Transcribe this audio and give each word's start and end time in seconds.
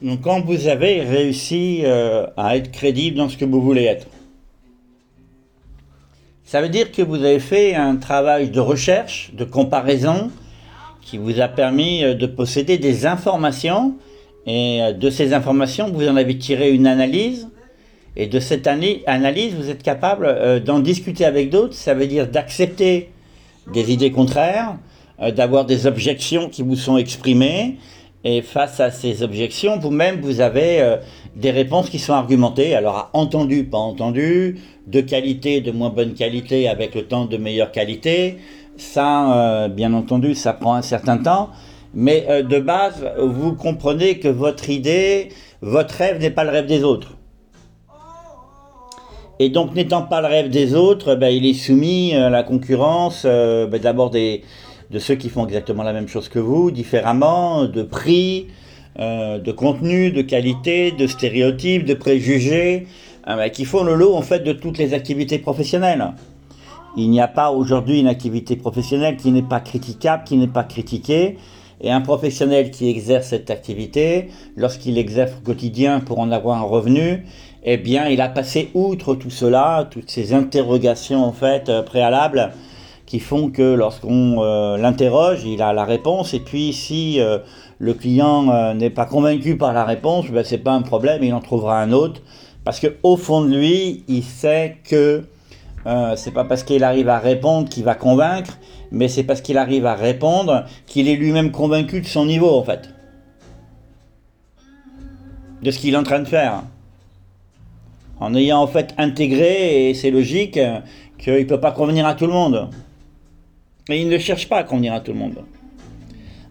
Donc, 0.00 0.22
quand 0.22 0.40
vous 0.40 0.66
avez 0.66 1.02
réussi 1.02 1.82
euh, 1.84 2.26
à 2.38 2.56
être 2.56 2.72
crédible 2.72 3.18
dans 3.18 3.28
ce 3.28 3.36
que 3.36 3.44
vous 3.44 3.60
voulez 3.60 3.84
être, 3.84 4.06
ça 6.46 6.62
veut 6.62 6.70
dire 6.70 6.90
que 6.90 7.02
vous 7.02 7.16
avez 7.16 7.38
fait 7.38 7.74
un 7.74 7.96
travail 7.96 8.48
de 8.48 8.60
recherche, 8.60 9.30
de 9.34 9.44
comparaison, 9.44 10.30
qui 11.02 11.18
vous 11.18 11.38
a 11.38 11.48
permis 11.48 12.02
euh, 12.02 12.14
de 12.14 12.24
posséder 12.24 12.78
des 12.78 13.04
informations. 13.04 13.94
Et 14.46 14.80
euh, 14.80 14.92
de 14.94 15.10
ces 15.10 15.34
informations, 15.34 15.90
vous 15.92 16.08
en 16.08 16.16
avez 16.16 16.38
tiré 16.38 16.72
une 16.72 16.86
analyse. 16.86 17.50
Et 18.16 18.26
de 18.26 18.40
cette 18.40 18.66
analyse, 18.66 19.54
vous 19.54 19.68
êtes 19.68 19.82
capable 19.82 20.62
d'en 20.64 20.78
discuter 20.78 21.26
avec 21.26 21.50
d'autres. 21.50 21.74
Ça 21.74 21.92
veut 21.92 22.06
dire 22.06 22.26
d'accepter 22.26 23.10
des 23.70 23.92
idées 23.92 24.12
contraires, 24.12 24.78
d'avoir 25.36 25.66
des 25.66 25.86
objections 25.88 26.48
qui 26.48 26.62
vous 26.62 26.76
sont 26.76 26.96
exprimées 26.96 27.76
et 28.24 28.40
face 28.40 28.80
à 28.80 28.90
ces 28.90 29.22
objections, 29.22 29.78
vous-même, 29.78 30.20
vous 30.20 30.40
avez 30.40 30.80
euh, 30.80 30.96
des 31.36 31.50
réponses 31.50 31.90
qui 31.90 31.98
sont 31.98 32.14
argumentées. 32.14 32.74
Alors, 32.74 33.10
entendu, 33.12 33.64
pas 33.64 33.78
entendu, 33.78 34.60
de 34.86 35.00
qualité, 35.02 35.60
de 35.60 35.70
moins 35.70 35.90
bonne 35.90 36.14
qualité, 36.14 36.66
avec 36.66 36.94
le 36.94 37.02
temps 37.02 37.26
de 37.26 37.36
meilleure 37.36 37.70
qualité. 37.70 38.38
Ça, 38.78 39.64
euh, 39.64 39.68
bien 39.68 39.92
entendu, 39.92 40.34
ça 40.34 40.54
prend 40.54 40.74
un 40.74 40.82
certain 40.82 41.18
temps. 41.18 41.50
Mais 41.92 42.24
euh, 42.30 42.42
de 42.42 42.58
base, 42.58 43.06
vous 43.18 43.52
comprenez 43.52 44.18
que 44.18 44.28
votre 44.28 44.70
idée, 44.70 45.28
votre 45.60 45.94
rêve 45.94 46.18
n'est 46.18 46.30
pas 46.30 46.44
le 46.44 46.50
rêve 46.50 46.66
des 46.66 46.82
autres. 46.82 47.18
Et 49.38 49.50
donc, 49.50 49.74
n'étant 49.74 50.02
pas 50.02 50.22
le 50.22 50.28
rêve 50.28 50.48
des 50.48 50.74
autres, 50.74 51.14
ben, 51.14 51.28
il 51.28 51.44
est 51.44 51.54
soumis 51.54 52.14
à 52.14 52.30
la 52.30 52.42
concurrence, 52.42 53.24
ben, 53.24 53.78
d'abord 53.78 54.10
des, 54.10 54.42
de 54.94 55.00
ceux 55.00 55.16
qui 55.16 55.28
font 55.28 55.44
exactement 55.44 55.82
la 55.82 55.92
même 55.92 56.06
chose 56.06 56.28
que 56.28 56.38
vous, 56.38 56.70
différemment, 56.70 57.64
de 57.64 57.82
prix, 57.82 58.46
euh, 59.00 59.40
de 59.40 59.50
contenu, 59.50 60.12
de 60.12 60.22
qualité, 60.22 60.92
de 60.92 61.08
stéréotypes, 61.08 61.84
de 61.84 61.94
préjugés, 61.94 62.86
euh, 63.28 63.48
qui 63.48 63.64
font 63.64 63.82
le 63.82 63.96
lot 63.96 64.14
en 64.14 64.22
fait 64.22 64.44
de 64.44 64.52
toutes 64.52 64.78
les 64.78 64.94
activités 64.94 65.40
professionnelles. 65.40 66.12
Il 66.96 67.10
n'y 67.10 67.20
a 67.20 67.26
pas 67.26 67.50
aujourd'hui 67.50 67.98
une 67.98 68.06
activité 68.06 68.54
professionnelle 68.54 69.16
qui 69.16 69.32
n'est 69.32 69.42
pas 69.42 69.58
critiquable, 69.58 70.22
qui 70.22 70.36
n'est 70.36 70.46
pas 70.46 70.62
critiquée. 70.62 71.38
Et 71.80 71.90
un 71.90 72.00
professionnel 72.00 72.70
qui 72.70 72.88
exerce 72.88 73.26
cette 73.26 73.50
activité, 73.50 74.28
lorsqu'il 74.56 74.96
exerce 74.96 75.32
au 75.32 75.44
quotidien 75.44 75.98
pour 75.98 76.20
en 76.20 76.30
avoir 76.30 76.56
un 76.56 76.62
revenu, 76.62 77.24
eh 77.64 77.78
bien, 77.78 78.06
il 78.06 78.20
a 78.20 78.28
passé 78.28 78.70
outre 78.74 79.16
tout 79.16 79.30
cela, 79.30 79.88
toutes 79.90 80.08
ces 80.08 80.32
interrogations 80.34 81.24
en 81.24 81.32
fait 81.32 81.68
euh, 81.68 81.82
préalables 81.82 82.52
qui 83.06 83.20
font 83.20 83.50
que 83.50 83.74
lorsqu'on 83.74 84.42
euh, 84.42 84.76
l'interroge, 84.76 85.44
il 85.44 85.62
a 85.62 85.72
la 85.72 85.84
réponse. 85.84 86.34
Et 86.34 86.40
puis 86.40 86.72
si 86.72 87.20
euh, 87.20 87.38
le 87.78 87.94
client 87.94 88.50
euh, 88.50 88.74
n'est 88.74 88.90
pas 88.90 89.06
convaincu 89.06 89.56
par 89.56 89.72
la 89.72 89.84
réponse, 89.84 90.30
ben, 90.30 90.44
c'est 90.44 90.58
pas 90.58 90.72
un 90.72 90.82
problème, 90.82 91.22
il 91.22 91.34
en 91.34 91.40
trouvera 91.40 91.80
un 91.80 91.92
autre. 91.92 92.22
Parce 92.64 92.80
que 92.80 92.96
au 93.02 93.16
fond 93.16 93.42
de 93.42 93.54
lui, 93.54 94.04
il 94.08 94.22
sait 94.22 94.78
que 94.84 95.24
c'est 96.16 96.30
pas 96.30 96.44
parce 96.44 96.62
qu'il 96.62 96.82
arrive 96.82 97.10
à 97.10 97.18
répondre 97.18 97.68
qu'il 97.68 97.84
va 97.84 97.94
convaincre, 97.94 98.56
mais 98.90 99.06
c'est 99.06 99.22
parce 99.22 99.42
qu'il 99.42 99.58
arrive 99.58 99.84
à 99.84 99.94
répondre 99.94 100.64
qu'il 100.86 101.10
est 101.10 101.16
lui-même 101.16 101.50
convaincu 101.50 102.00
de 102.00 102.06
son 102.06 102.24
niveau 102.24 102.48
en 102.48 102.62
fait, 102.62 102.88
de 105.60 105.70
ce 105.70 105.78
qu'il 105.78 105.92
est 105.92 105.98
en 105.98 106.04
train 106.04 106.20
de 106.20 106.24
faire. 106.24 106.62
En 108.18 108.34
ayant 108.34 108.62
en 108.62 108.66
fait 108.66 108.94
intégré, 108.96 109.90
et 109.90 109.92
c'est 109.92 110.10
logique, 110.10 110.58
qu'il 111.18 111.34
ne 111.34 111.44
peut 111.44 111.60
pas 111.60 111.72
convenir 111.72 112.06
à 112.06 112.14
tout 112.14 112.26
le 112.26 112.32
monde. 112.32 112.70
Et 113.88 114.00
il 114.00 114.08
ne 114.08 114.18
cherche 114.18 114.48
pas 114.48 114.58
à 114.58 114.64
convenir 114.64 114.94
à 114.94 115.00
tout 115.00 115.12
le 115.12 115.18
monde. 115.18 115.44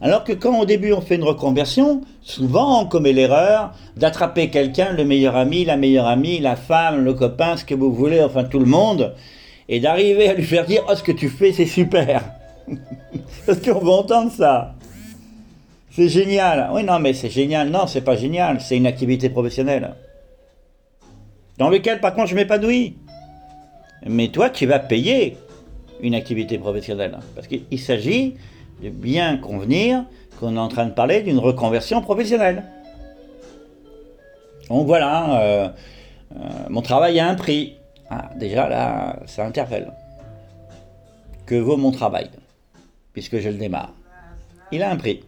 Alors 0.01 0.23
que 0.23 0.33
quand 0.33 0.59
au 0.59 0.65
début 0.65 0.91
on 0.91 1.01
fait 1.01 1.15
une 1.15 1.23
reconversion, 1.23 2.01
souvent 2.21 2.81
on 2.81 2.85
commet 2.85 3.13
l'erreur 3.13 3.73
d'attraper 3.95 4.49
quelqu'un, 4.49 4.91
le 4.91 5.05
meilleur 5.05 5.37
ami, 5.37 5.63
la 5.63 5.77
meilleure 5.77 6.07
amie, 6.07 6.39
la 6.39 6.57
femme, 6.57 7.05
le 7.05 7.13
copain, 7.13 7.55
ce 7.55 7.63
que 7.63 7.73
vous 7.73 7.93
voulez, 7.93 8.21
enfin 8.21 8.43
tout 8.43 8.59
le 8.59 8.65
monde, 8.65 9.15
et 9.69 9.79
d'arriver 9.79 10.29
à 10.29 10.33
lui 10.33 10.43
faire 10.43 10.65
dire 10.65 10.83
Oh, 10.89 10.95
ce 10.95 11.03
que 11.03 11.11
tu 11.11 11.29
fais, 11.29 11.53
c'est 11.53 11.65
super. 11.65 12.23
Parce 13.45 13.59
qu'on 13.59 13.79
va 13.79 13.91
entendre 13.91 14.31
ça. 14.31 14.75
C'est 15.89 16.09
génial. 16.09 16.69
Oui, 16.73 16.83
non, 16.83 16.99
mais 16.99 17.13
c'est 17.13 17.29
génial. 17.29 17.69
Non, 17.69 17.87
c'est 17.87 18.01
pas 18.01 18.15
génial. 18.15 18.59
C'est 18.59 18.77
une 18.77 18.87
activité 18.87 19.29
professionnelle. 19.29 19.93
Dans 21.57 21.69
lequel, 21.69 21.99
par 21.99 22.13
contre, 22.13 22.29
je 22.29 22.35
m'épanouis. 22.35 22.97
Mais 24.05 24.29
toi, 24.29 24.49
tu 24.49 24.65
vas 24.65 24.79
payer 24.79 25.37
une 26.01 26.15
activité 26.15 26.57
professionnelle. 26.57 27.17
Parce 27.35 27.47
qu'il 27.47 27.79
s'agit 27.79 28.35
de 28.81 28.89
bien 28.89 29.37
convenir 29.37 30.05
qu'on 30.39 30.55
est 30.55 30.59
en 30.59 30.67
train 30.67 30.85
de 30.85 30.91
parler 30.91 31.21
d'une 31.21 31.39
reconversion 31.39 32.01
professionnelle. 32.01 32.63
Donc 34.69 34.87
voilà, 34.87 35.41
euh, 35.41 35.69
euh, 36.35 36.39
mon 36.69 36.81
travail 36.81 37.19
a 37.19 37.27
un 37.27 37.35
prix. 37.35 37.75
Ah, 38.09 38.29
déjà 38.35 38.67
là, 38.67 39.19
ça 39.25 39.45
interpelle. 39.45 39.91
Que 41.45 41.55
vaut 41.55 41.77
mon 41.77 41.91
travail 41.91 42.29
Puisque 43.11 43.39
je 43.39 43.49
le 43.49 43.55
démarre? 43.55 43.93
Il 44.71 44.81
a 44.81 44.89
un 44.89 44.95
prix. 44.95 45.23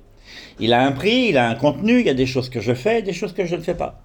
Il 0.60 0.74
a 0.74 0.82
un 0.82 0.92
prix, 0.92 1.28
il 1.30 1.38
a 1.38 1.48
un 1.48 1.56
contenu, 1.56 2.00
il 2.00 2.06
y 2.06 2.10
a 2.10 2.14
des 2.14 2.26
choses 2.26 2.50
que 2.50 2.62
je 2.62 2.74
fais, 2.74 3.02
des 3.02 3.14
choses 3.14 3.34
que 3.34 3.46
je 3.46 3.56
ne 3.56 3.62
fais 3.62 3.76
pas. 3.76 4.02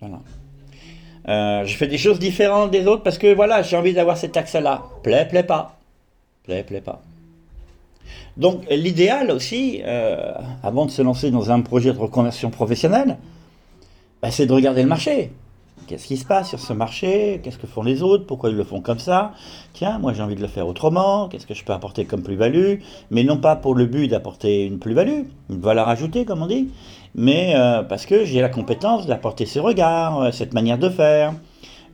Voilà. 0.00 0.20
Euh, 1.28 1.64
je 1.64 1.76
fais 1.76 1.86
des 1.86 1.98
choses 1.98 2.18
différentes 2.18 2.70
des 2.70 2.86
autres 2.86 3.02
parce 3.02 3.18
que 3.18 3.32
voilà, 3.32 3.62
j'ai 3.62 3.76
envie 3.76 3.92
d'avoir 3.92 4.16
cet 4.16 4.36
axe-là. 4.36 4.82
Plaît, 5.02 5.26
plaît 5.28 5.44
pas. 5.44 5.78
Plaît, 6.44 6.64
plaît 6.64 6.80
pas. 6.80 7.00
Donc 8.36 8.64
l'idéal 8.70 9.30
aussi, 9.30 9.82
euh, 9.84 10.32
avant 10.62 10.86
de 10.86 10.90
se 10.90 11.02
lancer 11.02 11.30
dans 11.30 11.50
un 11.50 11.60
projet 11.60 11.92
de 11.92 11.98
reconversion 11.98 12.50
professionnelle, 12.50 13.18
bah, 14.22 14.30
c'est 14.30 14.46
de 14.46 14.52
regarder 14.52 14.82
le 14.82 14.88
marché. 14.88 15.30
Qu'est-ce 15.86 16.06
qui 16.06 16.16
se 16.16 16.24
passe 16.24 16.48
sur 16.48 16.60
ce 16.60 16.72
marché? 16.72 17.40
Qu'est-ce 17.42 17.58
que 17.58 17.66
font 17.66 17.82
les 17.82 18.02
autres? 18.02 18.24
Pourquoi 18.24 18.50
ils 18.50 18.56
le 18.56 18.64
font 18.64 18.80
comme 18.80 19.00
ça? 19.00 19.32
Tiens, 19.72 19.98
moi 19.98 20.12
j'ai 20.12 20.22
envie 20.22 20.36
de 20.36 20.40
le 20.40 20.46
faire 20.46 20.66
autrement. 20.66 21.28
Qu'est-ce 21.28 21.46
que 21.46 21.54
je 21.54 21.64
peux 21.64 21.72
apporter 21.72 22.04
comme 22.04 22.22
plus-value? 22.22 22.76
Mais 23.10 23.24
non 23.24 23.36
pas 23.36 23.56
pour 23.56 23.74
le 23.74 23.86
but 23.86 24.08
d'apporter 24.08 24.64
une 24.64 24.78
plus-value, 24.78 25.24
une 25.50 25.60
valeur 25.60 25.88
ajoutée 25.88 26.24
comme 26.24 26.42
on 26.42 26.46
dit, 26.46 26.68
mais 27.14 27.54
euh, 27.54 27.82
parce 27.82 28.06
que 28.06 28.24
j'ai 28.24 28.40
la 28.40 28.48
compétence 28.48 29.06
d'apporter 29.06 29.46
ce 29.46 29.58
regard, 29.58 30.20
euh, 30.20 30.30
cette 30.30 30.54
manière 30.54 30.78
de 30.78 30.88
faire, 30.88 31.34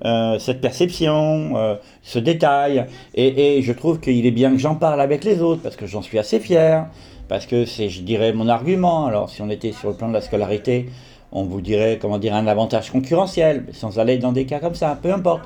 euh, 0.04 0.38
cette 0.38 0.60
perception, 0.60 1.54
ce 2.02 2.18
détail. 2.18 2.86
Et, 3.14 3.62
je 3.62 3.72
trouve 3.72 4.00
qu'il 4.00 4.26
est 4.26 4.30
bien 4.30 4.52
que 4.52 4.58
j'en 4.58 4.76
parle 4.76 5.00
avec 5.00 5.24
les 5.24 5.42
autres, 5.42 5.62
parce 5.62 5.76
que 5.76 5.86
j'en 5.86 6.02
suis 6.02 6.18
assez 6.18 6.38
fier, 6.38 6.86
parce 7.28 7.46
que 7.46 7.64
c'est, 7.64 7.88
je 7.88 8.02
dirais, 8.02 8.32
mon 8.32 8.48
argument. 8.48 9.06
Alors 9.06 9.28
si 9.30 9.42
on 9.42 9.50
était 9.50 9.72
sur 9.72 9.90
le 9.90 9.96
plan 9.96 10.08
de 10.08 10.14
la 10.14 10.20
scolarité, 10.20 10.88
on 11.32 11.44
vous 11.44 11.60
dirait, 11.60 11.98
comment 12.00 12.18
dire, 12.18 12.34
un 12.34 12.46
avantage 12.46 12.90
concurrentiel, 12.90 13.66
sans 13.72 13.98
aller 13.98 14.18
dans 14.18 14.32
des 14.32 14.46
cas 14.46 14.60
comme 14.60 14.74
ça, 14.74 14.98
peu 15.00 15.12
importe. 15.12 15.42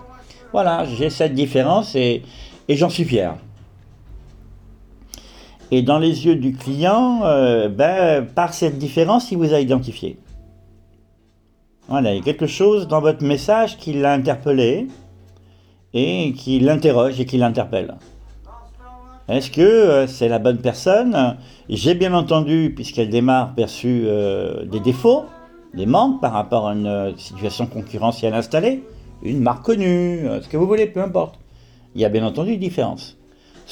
Voilà, 0.53 0.85
j'ai 0.85 1.09
cette 1.09 1.35
différence 1.35 1.95
et, 1.95 2.23
et 2.69 2.77
j'en 2.77 2.91
suis 2.91 3.05
fier. 3.05 3.35
Et 5.75 5.81
dans 5.81 5.99
les 5.99 6.27
yeux 6.27 6.35
du 6.35 6.53
client, 6.53 7.23
euh, 7.25 7.71
ben, 7.71 8.27
par 8.27 8.53
cette 8.53 8.77
différence, 8.77 9.33
il 9.33 9.39
vous 9.39 9.55
a 9.55 9.59
identifié. 9.59 10.19
Voilà, 11.89 12.13
il 12.13 12.19
y 12.19 12.21
a 12.21 12.23
quelque 12.23 12.47
chose 12.47 12.87
dans 12.87 13.01
votre 13.01 13.25
message 13.25 13.79
qui 13.79 13.95
l'a 13.95 14.13
interpellé 14.13 14.87
et 15.95 16.35
qui 16.37 16.61
l'interroge 16.61 17.19
et 17.19 17.25
qui 17.25 17.39
l'interpelle. 17.39 17.95
Est-ce 19.29 19.51
que 19.51 19.63
euh, 19.63 20.07
c'est 20.07 20.29
la 20.29 20.39
bonne 20.39 20.59
personne? 20.59 21.39
J'ai 21.71 21.95
bien 21.95 22.13
entendu, 22.13 22.75
puisqu'elle 22.77 23.09
démarre, 23.09 23.55
perçu 23.55 24.03
euh, 24.05 24.67
des 24.67 24.81
défauts, 24.81 25.25
des 25.73 25.87
manques 25.87 26.21
par 26.21 26.35
rapport 26.35 26.69
à 26.69 26.75
une 26.75 27.15
situation 27.17 27.67
concurrentielle 27.67 28.35
installée, 28.35 28.83
une 29.23 29.41
marque 29.41 29.65
connue, 29.65 30.27
ce 30.43 30.49
que 30.49 30.59
vous 30.59 30.67
voulez, 30.67 30.87
peu 30.87 31.01
importe. 31.01 31.39
Il 31.95 32.03
y 32.03 32.05
a 32.05 32.11
bien 32.11 32.27
entendu 32.27 32.53
une 32.53 32.61
différence. 32.61 33.17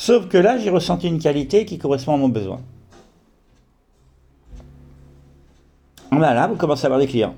Sauf 0.01 0.29
que 0.29 0.39
là, 0.39 0.57
j'ai 0.57 0.71
ressenti 0.71 1.09
une 1.09 1.19
qualité 1.19 1.67
qui 1.67 1.77
correspond 1.77 2.15
à 2.15 2.17
mon 2.17 2.31
besoin. 2.31 2.59
Voilà, 6.11 6.47
vous 6.47 6.57
commencez 6.57 6.85
à 6.85 6.87
avoir 6.87 7.01
des 7.01 7.07
clients. 7.07 7.35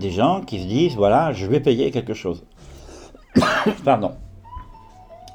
des 0.00 0.10
gens 0.10 0.40
qui 0.40 0.60
se 0.60 0.66
disent, 0.66 0.96
voilà, 0.96 1.32
je 1.32 1.46
vais 1.46 1.60
payer 1.60 1.92
quelque 1.92 2.14
chose. 2.14 2.42
Pardon. 3.84 4.16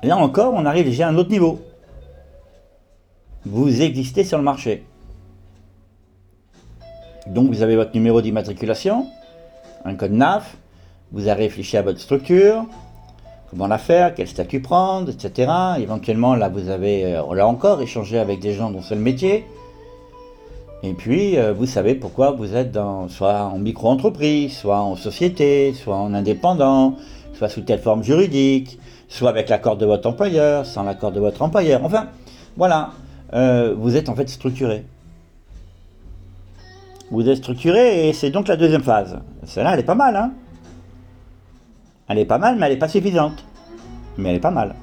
Là 0.03 0.17
encore, 0.17 0.53
on 0.53 0.65
arrive 0.65 0.83
déjà 0.83 1.07
à 1.07 1.11
un 1.11 1.15
autre 1.15 1.29
niveau. 1.29 1.61
Vous 3.45 3.81
existez 3.81 4.25
sur 4.25 4.37
le 4.37 4.43
marché. 4.43 4.83
Donc 7.25 7.47
vous 7.47 7.61
avez 7.61 7.77
votre 7.77 7.93
numéro 7.93 8.21
d'immatriculation, 8.21 9.07
un 9.85 9.95
code 9.95 10.11
NAF, 10.11 10.57
vous 11.13 11.29
avez 11.29 11.43
réfléchi 11.43 11.77
à 11.77 11.83
votre 11.83 12.01
structure, 12.01 12.65
comment 13.49 13.67
la 13.67 13.77
faire, 13.77 14.13
quel 14.13 14.27
statut 14.27 14.61
prendre, 14.61 15.09
etc. 15.09 15.51
Éventuellement, 15.79 16.35
là, 16.35 16.49
vous 16.49 16.69
avez, 16.69 17.15
euh, 17.15 17.33
là 17.33 17.47
encore, 17.47 17.81
échangé 17.81 18.19
avec 18.19 18.39
des 18.39 18.53
gens 18.53 18.69
dont 18.69 18.81
c'est 18.81 18.95
le 18.95 19.01
métier. 19.01 19.45
Et 20.81 20.93
puis, 20.93 21.37
euh, 21.37 21.51
vous 21.51 21.65
savez 21.65 21.95
pourquoi 21.95 22.31
vous 22.31 22.55
êtes 22.55 22.71
dans, 22.71 23.09
soit 23.09 23.41
en 23.43 23.57
micro-entreprise, 23.57 24.55
soit 24.55 24.79
en 24.79 24.95
société, 24.95 25.73
soit 25.73 25.95
en 25.95 26.13
indépendant, 26.13 26.95
soit 27.33 27.49
sous 27.49 27.61
telle 27.61 27.79
forme 27.79 28.03
juridique, 28.03 28.79
soit 29.09 29.29
avec 29.29 29.49
l'accord 29.49 29.75
de 29.75 29.85
votre 29.85 30.07
employeur, 30.07 30.65
sans 30.65 30.83
l'accord 30.83 31.11
de 31.11 31.19
votre 31.19 31.41
employeur. 31.41 31.83
Enfin, 31.83 32.07
voilà, 32.55 32.91
euh, 33.33 33.75
vous 33.77 33.97
êtes 33.97 34.07
en 34.09 34.15
fait 34.15 34.29
structuré. 34.29 34.85
Vous 37.11 37.27
êtes 37.27 37.37
structuré 37.37 38.07
et 38.07 38.13
c'est 38.13 38.29
donc 38.29 38.47
la 38.47 38.55
deuxième 38.55 38.83
phase. 38.83 39.19
Celle-là, 39.45 39.73
elle 39.73 39.79
est 39.79 39.83
pas 39.83 39.95
mal, 39.95 40.15
hein 40.15 40.31
Elle 42.09 42.17
est 42.17 42.25
pas 42.25 42.39
mal, 42.39 42.57
mais 42.57 42.65
elle 42.65 42.73
est 42.73 42.77
pas 42.77 42.87
suffisante. 42.87 43.45
Mais 44.17 44.29
elle 44.29 44.35
est 44.35 44.39
pas 44.39 44.51
mal. 44.51 44.75